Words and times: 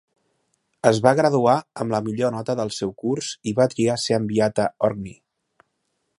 Es 0.91 1.01
va 1.07 1.11
graduar 1.19 1.57
amb 1.85 1.95
la 1.97 2.01
millor 2.07 2.33
nota 2.37 2.57
del 2.61 2.73
seu 2.79 2.95
curs 3.05 3.31
i 3.53 3.57
va 3.61 3.69
triar 3.75 4.01
ser 4.07 4.19
enviat 4.23 4.65
a 4.67 4.71
Orkney. 4.91 5.19